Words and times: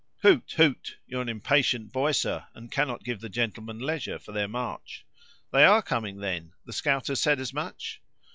"Hoot! 0.23 0.53
hoot! 0.57 0.97
you're 1.05 1.21
an 1.21 1.29
impatient 1.29 1.93
boy, 1.93 2.13
sir, 2.13 2.47
and 2.55 2.71
cannot 2.71 3.03
give 3.03 3.21
the 3.21 3.29
gentlemen 3.29 3.77
leisure 3.77 4.17
for 4.17 4.31
their 4.31 4.47
march!" 4.47 5.05
"They 5.51 5.63
are 5.63 5.83
coming, 5.83 6.17
then? 6.21 6.53
The 6.65 6.73
scout 6.73 7.05
has 7.05 7.21
said 7.21 7.39
as 7.39 7.53
much?" 7.53 8.01